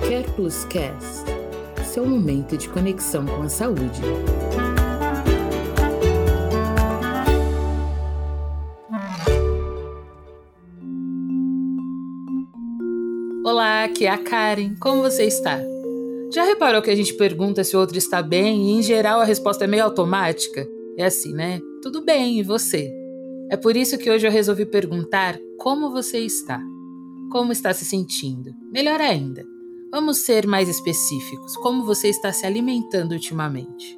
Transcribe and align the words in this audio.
Care 0.00 0.26
Plus 0.36 0.64
Cast, 0.66 1.24
seu 1.84 2.06
momento 2.06 2.56
de 2.56 2.68
conexão 2.68 3.24
com 3.24 3.42
a 3.42 3.48
saúde. 3.48 4.00
Olá, 13.44 13.84
aqui 13.84 14.06
é 14.06 14.10
a 14.10 14.18
Karen. 14.18 14.74
Como 14.80 15.02
você 15.02 15.24
está? 15.24 15.60
Já 16.32 16.42
reparou 16.44 16.82
que 16.82 16.90
a 16.90 16.96
gente 16.96 17.14
pergunta 17.14 17.62
se 17.62 17.76
o 17.76 17.80
outro 17.80 17.96
está 17.96 18.20
bem 18.22 18.70
e, 18.70 18.72
em 18.72 18.82
geral, 18.82 19.20
a 19.20 19.24
resposta 19.24 19.64
é 19.64 19.66
meio 19.66 19.84
automática? 19.84 20.66
É 20.98 21.04
assim, 21.04 21.32
né? 21.32 21.60
Tudo 21.82 22.04
bem, 22.04 22.38
e 22.38 22.42
você? 22.42 23.03
É 23.50 23.56
por 23.56 23.76
isso 23.76 23.98
que 23.98 24.10
hoje 24.10 24.26
eu 24.26 24.30
resolvi 24.30 24.64
perguntar 24.64 25.38
como 25.58 25.90
você 25.90 26.18
está. 26.18 26.60
Como 27.30 27.52
está 27.52 27.72
se 27.74 27.84
sentindo? 27.84 28.54
Melhor 28.72 29.00
ainda, 29.00 29.44
vamos 29.90 30.18
ser 30.18 30.46
mais 30.46 30.68
específicos. 30.68 31.54
Como 31.56 31.84
você 31.84 32.08
está 32.08 32.32
se 32.32 32.46
alimentando 32.46 33.12
ultimamente? 33.12 33.96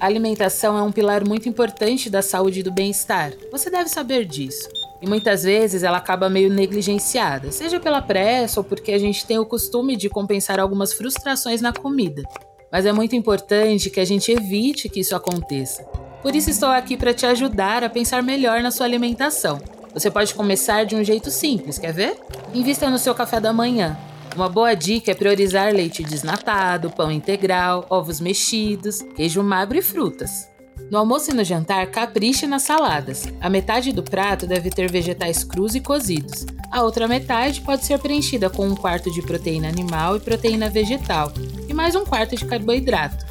A 0.00 0.06
alimentação 0.06 0.78
é 0.78 0.82
um 0.82 0.92
pilar 0.92 1.26
muito 1.26 1.48
importante 1.48 2.08
da 2.08 2.22
saúde 2.22 2.60
e 2.60 2.62
do 2.62 2.72
bem-estar. 2.72 3.32
Você 3.52 3.70
deve 3.70 3.88
saber 3.88 4.24
disso. 4.24 4.68
E 5.00 5.06
muitas 5.06 5.42
vezes 5.42 5.82
ela 5.82 5.98
acaba 5.98 6.30
meio 6.30 6.50
negligenciada, 6.50 7.52
seja 7.52 7.78
pela 7.78 8.00
pressa 8.00 8.60
ou 8.60 8.64
porque 8.64 8.92
a 8.92 8.98
gente 8.98 9.26
tem 9.26 9.38
o 9.38 9.44
costume 9.44 9.96
de 9.96 10.08
compensar 10.08 10.58
algumas 10.58 10.94
frustrações 10.94 11.60
na 11.60 11.72
comida. 11.72 12.22
Mas 12.74 12.86
é 12.86 12.92
muito 12.92 13.14
importante 13.14 13.88
que 13.88 14.00
a 14.00 14.04
gente 14.04 14.32
evite 14.32 14.88
que 14.88 14.98
isso 14.98 15.14
aconteça. 15.14 15.84
Por 16.20 16.34
isso 16.34 16.50
estou 16.50 16.70
aqui 16.70 16.96
para 16.96 17.14
te 17.14 17.24
ajudar 17.24 17.84
a 17.84 17.88
pensar 17.88 18.20
melhor 18.20 18.64
na 18.64 18.72
sua 18.72 18.84
alimentação. 18.84 19.60
Você 19.92 20.10
pode 20.10 20.34
começar 20.34 20.82
de 20.82 20.96
um 20.96 21.04
jeito 21.04 21.30
simples, 21.30 21.78
quer 21.78 21.92
ver? 21.92 22.16
Invista 22.52 22.90
no 22.90 22.98
seu 22.98 23.14
café 23.14 23.38
da 23.38 23.52
manhã. 23.52 23.96
Uma 24.34 24.48
boa 24.48 24.74
dica 24.74 25.12
é 25.12 25.14
priorizar 25.14 25.72
leite 25.72 26.02
desnatado, 26.02 26.90
pão 26.90 27.12
integral, 27.12 27.86
ovos 27.88 28.20
mexidos, 28.20 29.02
queijo 29.14 29.40
magro 29.40 29.78
e 29.78 29.82
frutas. 29.82 30.50
No 30.90 30.98
almoço 30.98 31.30
e 31.30 31.34
no 31.34 31.44
jantar, 31.44 31.86
capriche 31.92 32.44
nas 32.44 32.62
saladas. 32.62 33.22
A 33.40 33.48
metade 33.48 33.92
do 33.92 34.02
prato 34.02 34.48
deve 34.48 34.68
ter 34.68 34.90
vegetais 34.90 35.44
crus 35.44 35.76
e 35.76 35.80
cozidos. 35.80 36.44
A 36.72 36.82
outra 36.82 37.06
metade 37.06 37.60
pode 37.60 37.84
ser 37.84 38.00
preenchida 38.00 38.50
com 38.50 38.66
um 38.66 38.74
quarto 38.74 39.12
de 39.12 39.22
proteína 39.22 39.68
animal 39.68 40.16
e 40.16 40.20
proteína 40.20 40.68
vegetal, 40.68 41.32
mais 41.74 41.96
um 41.96 42.04
quarto 42.04 42.36
de 42.36 42.44
carboidrato. 42.44 43.26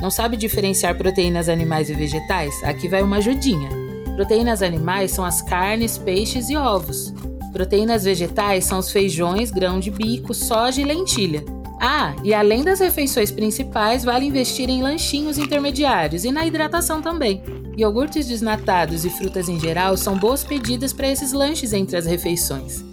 Não 0.00 0.08
sabe 0.10 0.36
diferenciar 0.36 0.96
proteínas 0.96 1.48
animais 1.48 1.90
e 1.90 1.94
vegetais? 1.94 2.62
Aqui 2.62 2.88
vai 2.88 3.02
uma 3.02 3.16
ajudinha. 3.16 3.68
Proteínas 4.14 4.62
animais 4.62 5.10
são 5.10 5.24
as 5.24 5.42
carnes, 5.42 5.98
peixes 5.98 6.48
e 6.48 6.56
ovos. 6.56 7.12
Proteínas 7.52 8.04
vegetais 8.04 8.64
são 8.64 8.78
os 8.78 8.92
feijões, 8.92 9.50
grão 9.50 9.80
de 9.80 9.90
bico, 9.90 10.32
soja 10.32 10.80
e 10.80 10.84
lentilha. 10.84 11.44
Ah, 11.80 12.14
e 12.22 12.32
além 12.32 12.62
das 12.62 12.78
refeições 12.78 13.32
principais, 13.32 14.04
vale 14.04 14.26
investir 14.26 14.70
em 14.70 14.82
lanchinhos 14.82 15.36
intermediários 15.36 16.24
e 16.24 16.30
na 16.30 16.46
hidratação 16.46 17.02
também. 17.02 17.42
Iogurtes 17.76 18.28
desnatados 18.28 19.04
e 19.04 19.10
frutas 19.10 19.48
em 19.48 19.58
geral 19.58 19.96
são 19.96 20.16
boas 20.16 20.44
pedidas 20.44 20.92
para 20.92 21.08
esses 21.08 21.32
lanches 21.32 21.72
entre 21.72 21.96
as 21.96 22.06
refeições. 22.06 22.84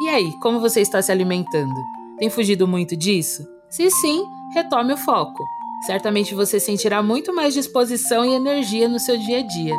E 0.00 0.08
aí, 0.08 0.32
como 0.40 0.60
você 0.60 0.80
está 0.80 1.02
se 1.02 1.12
alimentando? 1.12 1.74
Tem 2.18 2.30
fugido 2.30 2.66
muito 2.66 2.96
disso? 2.96 3.55
Se 3.68 3.90
sim, 3.90 4.24
retome 4.54 4.92
o 4.92 4.96
foco. 4.96 5.44
Certamente 5.86 6.34
você 6.34 6.58
sentirá 6.58 7.02
muito 7.02 7.34
mais 7.34 7.52
disposição 7.52 8.24
e 8.24 8.34
energia 8.34 8.88
no 8.88 8.98
seu 8.98 9.18
dia 9.18 9.38
a 9.38 9.42
dia. 9.42 9.74